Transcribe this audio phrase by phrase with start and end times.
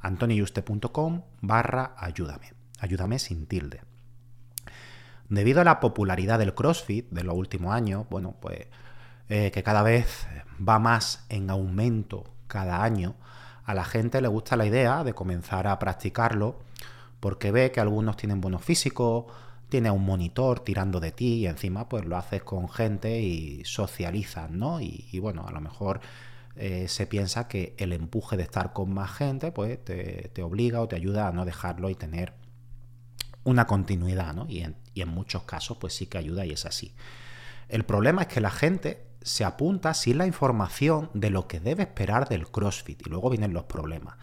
[0.00, 2.52] antonioyuste.com barra ayúdame.
[2.78, 3.82] Ayúdame sin tilde.
[5.28, 8.66] Debido a la popularidad del CrossFit de los últimos años, bueno, pues
[9.28, 10.26] eh, que cada vez
[10.66, 13.16] va más en aumento cada año,
[13.64, 16.60] a la gente le gusta la idea de comenzar a practicarlo
[17.18, 19.24] porque ve que algunos tienen buenos físicos,
[19.68, 24.56] tiene un monitor tirando de ti y encima pues lo haces con gente y socializan,
[24.60, 24.80] ¿no?
[24.80, 26.00] y bueno, a lo mejor
[26.56, 30.88] eh, se piensa que el empuje de estar con más gente pues te, obliga o
[30.88, 32.32] te ayuda a no dejarlo y tener
[33.44, 34.46] una continuidad, ¿no?
[34.48, 36.94] Y en, y en muchos casos pues sí que ayuda y es así.
[37.68, 41.82] El problema es que la gente se apunta sin la información de lo que debe
[41.82, 44.16] esperar del CrossFit y luego vienen los problemas.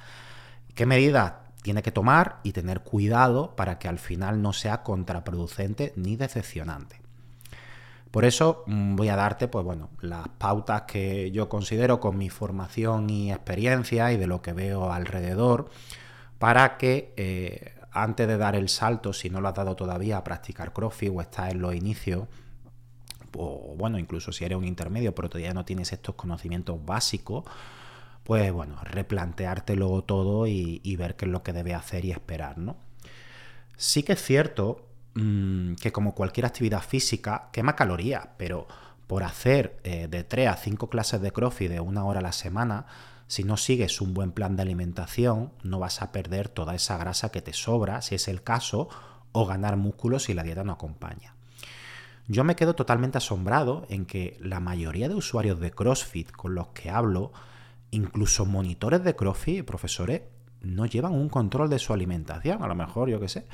[0.75, 5.93] ¿Qué medidas tiene que tomar y tener cuidado para que al final no sea contraproducente
[5.95, 7.02] ni decepcionante?
[8.13, 12.29] Por eso mm, voy a darte, pues bueno, las pautas que yo considero con mi
[12.29, 15.71] formación y experiencia y de lo que veo alrededor,
[16.37, 20.23] para que eh, antes de dar el salto, si no lo has dado todavía a
[20.23, 22.27] practicar CrossFit o estás en los inicios,
[23.35, 27.45] o bueno, incluso si eres un intermedio, pero todavía no tienes estos conocimientos básicos,
[28.23, 32.59] pues bueno, replanteártelo todo y, y ver qué es lo que debes hacer y esperar,
[32.59, 32.77] ¿no?
[33.75, 38.67] Sí que es cierto Mm, que como cualquier actividad física quema calorías, pero
[39.05, 42.31] por hacer eh, de 3 a 5 clases de crossfit de una hora a la
[42.31, 42.87] semana,
[43.27, 47.31] si no sigues un buen plan de alimentación, no vas a perder toda esa grasa
[47.31, 48.89] que te sobra, si es el caso,
[49.31, 51.35] o ganar músculos si la dieta no acompaña.
[52.27, 56.69] Yo me quedo totalmente asombrado en que la mayoría de usuarios de CrossFit con los
[56.69, 57.33] que hablo,
[57.91, 60.21] incluso monitores de CrossFit, profesores,
[60.61, 62.63] no llevan un control de su alimentación.
[62.63, 63.45] A lo mejor, yo qué sé,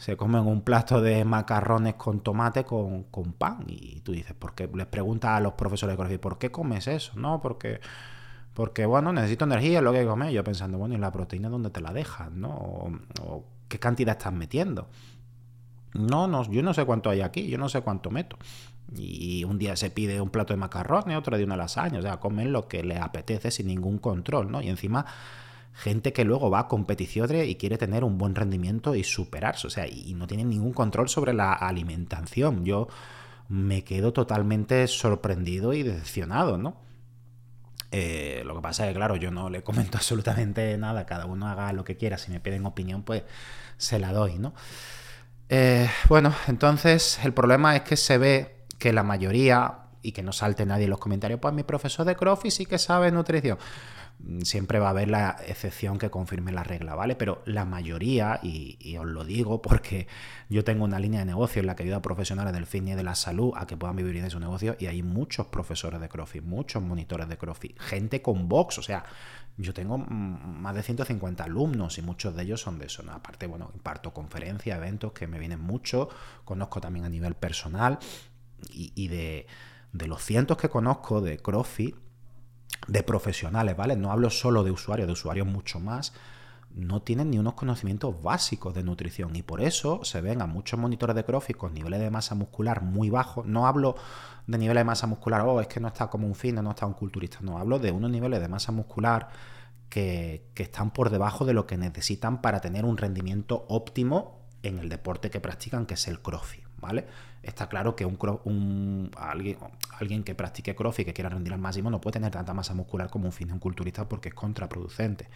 [0.00, 3.04] se comen un plato de macarrones con tomate con,
[3.36, 3.64] pan.
[3.66, 4.66] Y tú dices, ¿por qué?
[4.72, 7.12] Les preguntas a los profesores de colegio, ¿por qué comes eso?
[7.16, 7.80] No, porque,
[8.54, 10.32] porque bueno, necesito energía, es lo que comer.
[10.32, 12.32] Yo pensando, bueno, ¿y la proteína dónde te la dejas?
[12.32, 12.48] ¿No?
[13.20, 14.88] O, qué cantidad estás metiendo.
[15.92, 18.38] No, no, yo no sé cuánto hay aquí, yo no sé cuánto meto.
[18.96, 22.20] Y un día se pide un plato de macarrones, otro de una lasaña, o sea,
[22.20, 24.62] comen lo que les apetece sin ningún control, ¿no?
[24.62, 25.04] Y encima
[25.72, 29.70] gente que luego va a competiciones y quiere tener un buen rendimiento y superarse, o
[29.70, 32.64] sea, y no tiene ningún control sobre la alimentación.
[32.64, 32.88] Yo
[33.48, 36.76] me quedo totalmente sorprendido y decepcionado, ¿no?
[37.90, 41.48] Eh, lo que pasa es que, claro, yo no le comento absolutamente nada, cada uno
[41.48, 43.24] haga lo que quiera, si me piden opinión, pues
[43.76, 44.54] se la doy, ¿no?
[45.48, 50.32] Eh, bueno, entonces el problema es que se ve que la mayoría, y que no
[50.32, 53.58] salte nadie en los comentarios, pues mi profesor de CrossFit sí que sabe nutrición.
[54.42, 57.16] Siempre va a haber la excepción que confirme la regla, ¿vale?
[57.16, 60.06] Pero la mayoría, y, os lo digo porque
[60.48, 62.96] yo tengo una línea de negocio en la que ayuda a profesionales del fitness y
[62.96, 66.08] de la salud a que puedan vivir de su negocio y hay muchos profesores de
[66.08, 69.04] CrossFit, muchos monitores de CrossFit, gente con box, o sea,
[69.56, 73.12] yo tengo más de 150 alumnos y muchos de ellos son de eso, ¿no?
[73.12, 76.08] Aparte, bueno, imparto conferencias, eventos que me vienen mucho,
[76.44, 77.98] conozco también a nivel personal
[78.72, 79.46] y, de,
[79.92, 81.96] de los cientos que conozco de CrossFit,
[82.86, 83.96] de profesionales, ¿vale?
[83.96, 86.12] No hablo solo de usuarios, de usuarios mucho más,
[86.74, 90.78] no tienen ni unos conocimientos básicos de nutrición y por eso se ven a muchos
[90.78, 93.44] monitores de CrossFit con niveles de masa muscular muy bajos.
[93.46, 93.96] No hablo
[94.46, 96.86] de niveles de masa muscular, oh, es que no está como un fino, no está
[96.86, 99.28] un culturista, no, hablo de unos niveles de masa muscular
[99.88, 104.88] que, están por debajo de lo que necesitan para tener un rendimiento óptimo en el
[104.88, 107.06] deporte que practican, que es el CrossFit, ¿vale?
[107.42, 109.56] Está claro que un, alguien,
[109.98, 113.08] alguien que practique CrossFit que quiera rendir al máximo no puede tener tanta masa muscular
[113.08, 115.28] como un culturista porque es contraproducente.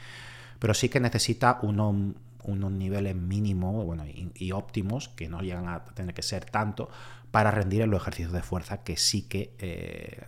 [0.58, 2.14] Pero sí que necesita unos,
[2.44, 6.90] unos niveles mínimos bueno, y, óptimos, que no llegan a tener que ser tanto,
[7.30, 10.22] para rendir en los ejercicios de fuerza que sí que eh,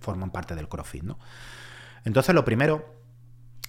[0.00, 1.02] forman parte del CrossFit.
[1.02, 1.18] ¿no?
[2.04, 2.97] Entonces, lo primero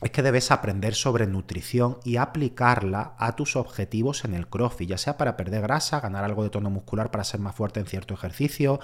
[0.01, 4.97] es que debes aprender sobre nutrición y aplicarla a tus objetivos en el CrossFit, ya
[4.97, 8.13] sea para perder grasa, ganar algo de tono muscular para ser más fuerte en cierto
[8.13, 8.79] ejercicio,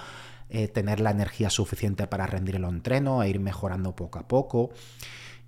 [0.50, 4.70] eh, tener la energía suficiente para rendir el entreno e ir mejorando poco a poco.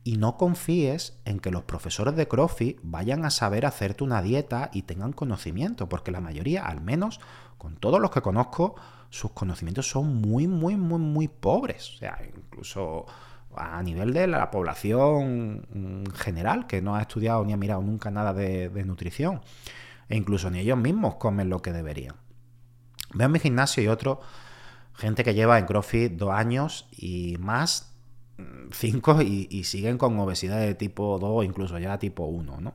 [0.04, 4.70] Y no confíes en que los profesores de CrossFit vayan a saber hacerte una dieta
[4.72, 7.20] y tengan conocimiento, porque la mayoría, al menos
[7.58, 8.76] con todos los que conozco,
[9.10, 11.94] sus conocimientos son muy, muy, muy, muy pobres.
[11.94, 13.06] O sea, incluso
[13.58, 18.32] a nivel de la población general, que no ha estudiado ni ha mirado nunca nada
[18.32, 19.40] de, nutrición.
[20.08, 22.16] E incluso ni ellos mismos comen lo que deberían.
[23.14, 24.20] Veo en mi gimnasio y otro,
[24.94, 27.92] gente que lleva en CrossFit dos años y más,
[28.38, 32.74] mm, cinco, y, siguen con obesidad de tipo 2 incluso ya tipo 1, ¿no?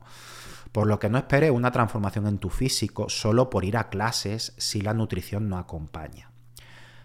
[0.72, 4.54] Por lo que no esperes una transformación en tu físico solo por ir a clases
[4.58, 6.33] si la nutrición no acompaña.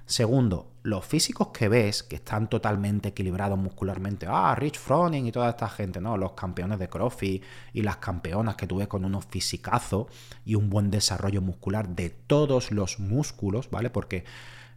[0.09, 5.51] Segundo, los físicos que ves, que están totalmente equilibrados muscularmente, ah, Rich Froning y toda
[5.51, 6.17] esta gente, ¿no?
[6.17, 10.07] Los campeones de CrossFit y las campeonas que tuve con unos fisicazos
[10.45, 13.91] y un buen desarrollo muscular de todos los músculos, ¿vale?
[13.91, 14.25] Porque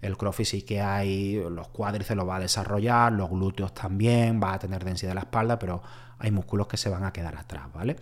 [0.02, 4.52] el CrossFit sí que hay, los cuádriceps los va a desarrollar, los glúteos también, va
[4.52, 5.82] a tener densidad de la espalda, pero
[6.18, 7.96] hay músculos que se van a quedar atrás, ¿vale?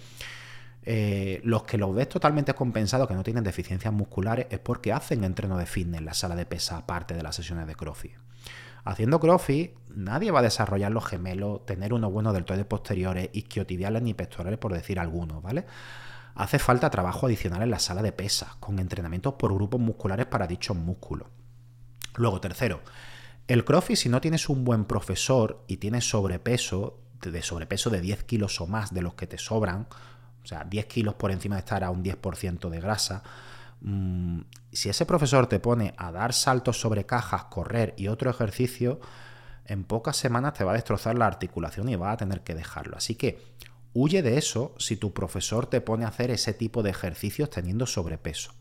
[0.82, 5.24] Eh, los que los ves totalmente compensados, que no tienen deficiencias musculares, es porque hacen
[5.24, 8.12] entreno de fitness en la sala de pesa, aparte de las sesiones de CrossFit.
[8.84, 14.14] Haciendo CrossFit, nadie va a desarrollar los gemelos, tener unos buenos deltoides posteriores, isquiotibiales ni
[14.14, 15.66] pectorales, por decir algunos, ¿vale?
[16.34, 20.46] Hace falta trabajo adicional en la sala de pesas, con entrenamientos por grupos musculares para
[20.46, 21.28] dichos músculos.
[22.16, 22.80] Luego, tercero,
[23.46, 28.24] el CrossFit, si no tienes un buen profesor y tienes sobrepeso, de sobrepeso de 10
[28.24, 29.88] kilos o más de los que te sobran,
[30.42, 33.22] o sea, 10 kilos por encima de estar a un 10% de grasa,
[33.80, 34.40] mm,
[34.72, 39.00] si ese profesor te pone a dar saltos sobre cajas, correr y otro ejercicio,
[39.66, 42.96] en pocas semanas te va a destrozar la articulación y va a tener que dejarlo.
[42.96, 43.38] Así que
[43.92, 47.86] huye de eso si tu profesor te pone a hacer ese tipo de ejercicios teniendo
[47.86, 48.52] sobrepeso.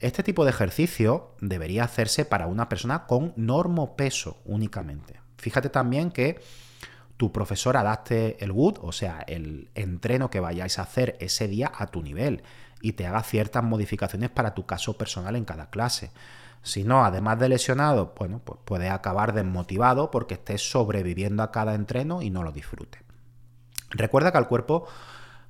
[0.00, 5.20] Este tipo de ejercicio debería hacerse para una persona con normopeso únicamente.
[5.38, 6.40] Fíjate también que
[7.18, 11.70] tu profesor adapte el wood, o sea, el entreno que vayáis a hacer ese día
[11.76, 12.42] a tu nivel
[12.80, 16.12] y te haga ciertas modificaciones para tu caso personal en cada clase.
[16.62, 21.74] Si no, además de lesionado, bueno, pues puede acabar desmotivado porque estés sobreviviendo a cada
[21.74, 23.00] entreno y no lo disfrute.
[23.90, 24.86] Recuerda que al cuerpo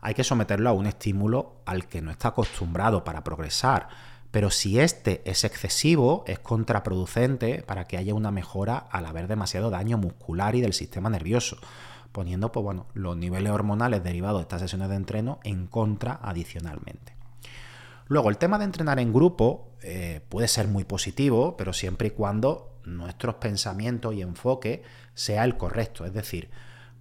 [0.00, 3.88] hay que someterlo a un estímulo al que no está acostumbrado para progresar.
[4.30, 9.70] Pero si este es excesivo, es contraproducente para que haya una mejora al haber demasiado
[9.70, 11.56] daño muscular y del sistema nervioso,
[12.12, 17.16] poniendo pues, bueno, los niveles hormonales derivados de estas sesiones de entreno en contra adicionalmente.
[18.06, 22.10] Luego, el tema de entrenar en grupo eh, puede ser muy positivo, pero siempre y
[22.10, 24.82] cuando nuestros pensamientos y enfoque
[25.14, 26.04] sea el correcto.
[26.04, 26.50] Es decir,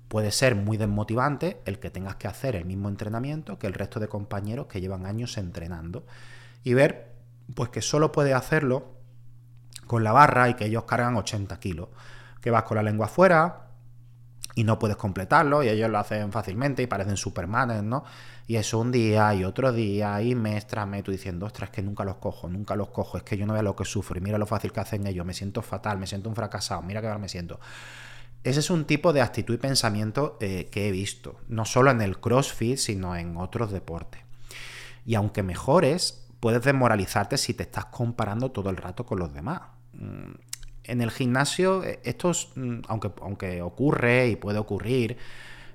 [0.07, 3.99] puede ser muy desmotivante el que tengas que hacer el mismo entrenamiento que el resto
[3.99, 6.05] de compañeros que llevan años entrenando
[6.63, 7.06] y ver
[7.55, 8.97] pues que solo puede hacerlo
[9.85, 11.89] con la barra y que ellos cargan 80 kilos.
[12.41, 13.67] Que vas con la lengua afuera
[14.57, 18.03] y no puedes completarlo y ellos lo hacen fácilmente y parecen supermanes, ¿no?
[18.47, 21.75] Y eso un día y otro día y mes tras mes tú diciendo, ostras, es
[21.75, 24.17] que nunca los cojo, nunca los cojo, es que yo no veo lo que sufro
[24.17, 27.01] y mira lo fácil que hacen ellos, me siento fatal, me siento un fracasado, mira
[27.01, 27.59] qué mal me siento.
[28.43, 32.01] Ese es un tipo de actitud y pensamiento eh, que he visto, no solo en
[32.01, 34.21] el CrossFit, sino en otros deportes.
[35.05, 39.61] Y aunque mejores, puedes desmoralizarte si te estás comparando todo el rato con los demás.
[39.93, 40.33] Mm,
[40.83, 45.17] en el gimnasio, eh, esto mm, aunque, aunque ocurre y puede ocurrir,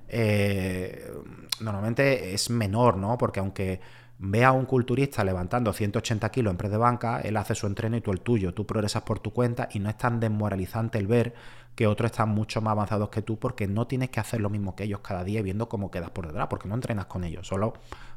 [0.09, 1.11] eh,
[1.59, 3.17] normalmente es menor, ¿no?
[3.17, 3.79] Porque aunque
[4.19, 7.97] vea a un culturista levantando 180 kilos en press de banca, él hace su entreno
[7.97, 11.07] y tú el tuyo, tú progresas por tu cuenta y no es tan desmoralizante el
[11.07, 11.33] ver
[11.75, 14.75] que otros están mucho más avanzados que tú porque no tienes que hacer lo mismo
[14.75, 17.73] que ellos cada día viendo cómo quedas por detrás, porque no entrenas con ellos, solo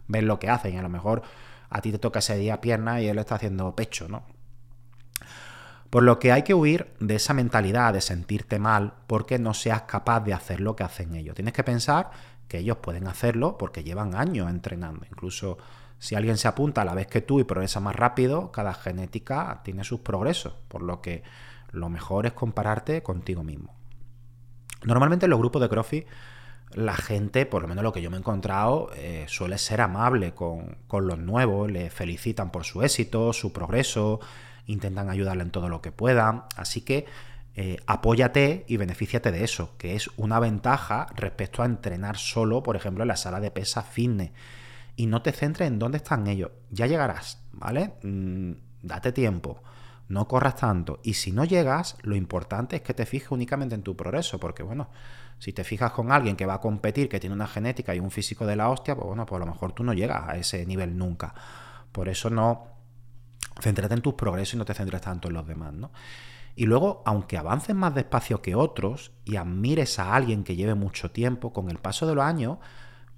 [0.06, 1.22] ves lo que hacen y a lo mejor
[1.70, 4.24] a ti te toca ese día pierna y él está haciendo pecho, ¿no?
[5.90, 9.82] Por lo que hay que huir de esa mentalidad de sentirte mal porque no seas
[9.82, 11.34] capaz de hacer lo que hacen ellos.
[11.34, 12.10] Tienes que pensar
[12.48, 15.06] que ellos pueden hacerlo porque llevan años entrenando.
[15.10, 15.58] Incluso
[15.98, 19.60] si alguien se apunta a la vez que tú y progresa más rápido, cada genética
[19.64, 20.54] tiene sus progresos.
[20.68, 21.22] Por lo que
[21.70, 23.74] lo mejor es compararte contigo mismo.
[24.84, 26.06] Normalmente en los grupos de CrossFit
[26.74, 30.34] la gente, por lo menos lo que yo me he encontrado, eh, suele ser amable
[30.34, 34.20] con, los nuevos, le felicitan por su éxito, su progreso,
[34.66, 36.44] intentan ayudarle en todo lo que puedan.
[36.56, 37.06] Así que
[37.54, 42.76] eh, apóyate y benefíciate de eso, que es una ventaja respecto a entrenar solo, por
[42.76, 44.32] ejemplo, en la sala de pesas fitness.
[44.96, 46.50] Y no te centres en dónde están ellos.
[46.70, 47.94] Ya llegarás, ¿vale?
[48.02, 49.62] Mm, date tiempo
[50.08, 51.00] no corras tanto.
[51.02, 54.62] Y si no llegas, lo importante es que te fijes únicamente en tu progreso, porque
[54.62, 54.88] bueno,
[55.38, 58.10] si te fijas con alguien que va a competir, que tiene una genética y un
[58.10, 60.64] físico de la hostia, pues bueno, pues a lo mejor tú no llegas a ese
[60.64, 61.34] nivel nunca.
[61.92, 62.68] Por eso no,
[63.60, 65.90] céntrate en tus progresos y no te centres tanto en los demás, ¿no?
[66.54, 71.10] Y luego, aunque avances más despacio que otros y admires a alguien que lleve mucho
[71.10, 72.58] tiempo, con el paso de los años,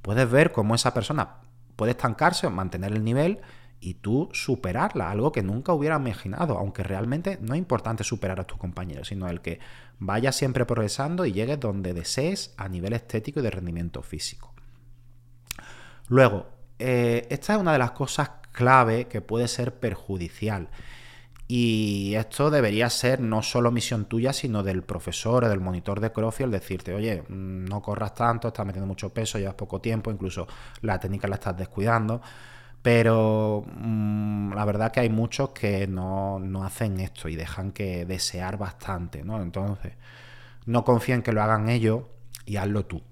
[0.02, 1.36] puedes ver cómo esa persona
[1.76, 3.40] puede estancarse o mantener el nivel
[3.80, 8.46] y tú superarla, algo que nunca hubiera imaginado, aunque realmente no es importante superar a
[8.46, 9.60] tus compañeros, sino el que
[9.98, 14.52] vayas siempre progresando y llegues donde desees a nivel estético y de rendimiento físico.
[16.08, 16.46] Luego,
[16.78, 20.68] eh, esta es una de las cosas clave que puede ser perjudicial.
[21.50, 26.12] Y esto debería ser no solo misión tuya, sino del profesor o del monitor de
[26.12, 30.10] CrossFit, el decirte, oye, mm, no corras tanto, estás metiendo mucho peso, llevas poco tiempo,
[30.10, 30.46] incluso
[30.82, 32.20] la técnica la estás descuidando.
[32.82, 38.56] Pero mm, la verdad que hay muchos que no, hacen esto y dejan que desear
[38.56, 39.42] bastante, ¿no?
[39.42, 39.94] Entonces,
[40.66, 42.04] no confía en que lo hagan ellos
[42.46, 43.02] y hazlo tú.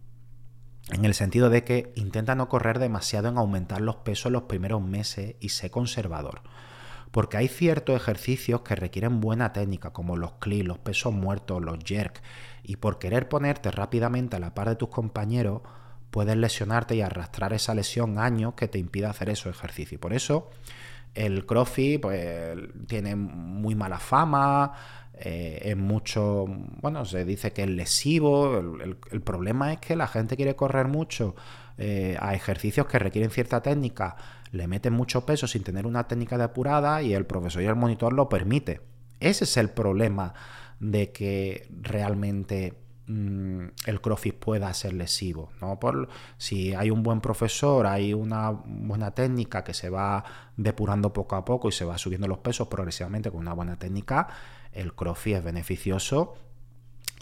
[0.92, 4.80] En el sentido de que intenta no correr demasiado en aumentar los pesos los primeros
[4.82, 6.42] meses y sé conservador.
[7.11, 11.78] Porque hay ciertos ejercicios que requieren buena técnica, como los clean, los pesos muertos, los
[11.85, 12.23] jerk,
[12.62, 15.62] y por querer ponerte rápidamente a la par de tus compañeros,
[16.16, 20.00] puedes lesionarte y arrastrar esa lesión años que te impida hacer esos ejercicios.
[20.00, 20.49] Por eso
[21.14, 22.56] el CrossFit pues,
[22.87, 24.73] tiene muy mala fama,
[25.12, 26.46] eh, es mucho,
[26.80, 28.56] bueno, se dice que es lesivo.
[28.58, 31.35] El, problema es que la gente quiere correr mucho
[31.76, 34.16] eh, a ejercicios que requieren cierta técnica,
[34.52, 38.14] le meten mucho peso sin tener una técnica depurada y el profesor y el monitor
[38.14, 38.80] lo permite.
[39.20, 40.32] Ese es el problema
[40.80, 45.50] de que realmente Mm, el CrossFit pueda ser lesivo.
[45.60, 45.78] ¿no?
[45.78, 46.08] Por,
[46.38, 50.25] si hay un buen profesor, hay una buena técnica que se va
[50.56, 54.28] depurando poco a poco y se va subiendo los pesos progresivamente con una buena técnica,
[54.72, 56.34] el CrossFit es beneficioso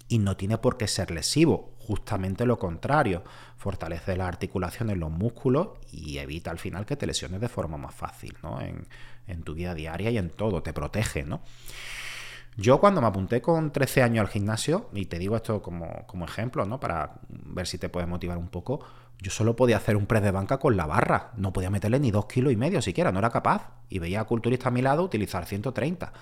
[0.08, 1.74] y no tiene por qué ser lesivo.
[1.80, 3.22] Justamente lo contrario,
[3.58, 7.94] fortalece las articulaciones, los músculos y evita al final que te lesiones de forma más
[7.94, 8.62] fácil ¿no?
[8.62, 8.86] en,
[9.26, 11.24] en tu vida diaria y en todo, te protege.
[11.24, 11.42] ¿no?
[12.56, 16.64] Yo cuando me apunté con 13 años al gimnasio, y te digo esto como, ejemplo,
[16.64, 16.78] ¿no?
[16.78, 18.80] Para ver si te puedes motivar un poco,
[19.18, 21.32] yo solo podía hacer un press de banca con la barra.
[21.36, 23.72] No podía meterle ni dos kilos y medio siquiera, no era capaz.
[23.88, 26.12] Y veía a culturista a mi lado utilizar 130.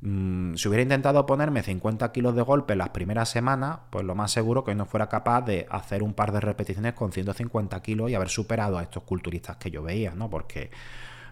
[0.00, 4.30] Mm, si hubiera intentado ponerme 50 kilos de golpe las primeras semanas, pues lo más
[4.30, 8.14] seguro que no fuera capaz de hacer un par de repeticiones con 150 kilos y
[8.14, 10.30] haber superado a estos culturistas que yo veía, ¿no?
[10.30, 10.70] Porque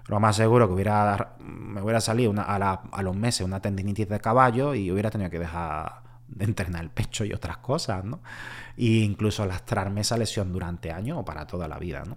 [0.09, 4.75] lo más seguro que hubiera me hubiera salido a, los meses una tendinitis de caballo
[4.75, 8.21] y hubiera tenido que dejar de entrenar el pecho y otras cosas, ¿no?
[8.77, 12.17] E incluso lastrarme esa lesión durante años o para toda la vida, ¿no?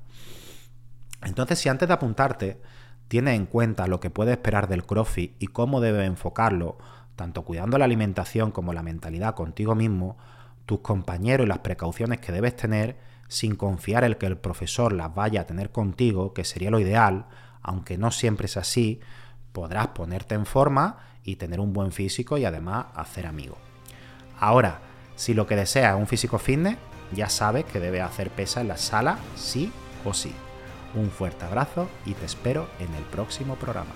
[1.23, 2.61] Entonces, si antes de apuntarte
[3.07, 6.77] tienes en cuenta lo que puedes esperar del CrossFit y cómo debes enfocarlo,
[7.15, 10.17] tanto cuidando la alimentación como la mentalidad contigo mismo,
[10.65, 15.13] tus compañeros y las precauciones que debes tener, sin confiar en que el profesor las
[15.13, 17.25] vaya a tener contigo, que sería lo ideal,
[17.69, 18.99] aunque no siempre es así,
[19.51, 23.59] podrás ponerte en forma y tener un buen físico y además hacer amigos.
[24.39, 24.79] Ahora,
[25.15, 26.77] si lo que deseas es un físico fitness,
[27.11, 29.71] ya sabes que debes hacer pesa en la sala sí
[30.03, 30.33] o sí.
[30.95, 33.91] Un fuerte abrazo y te espero en el próximo programa.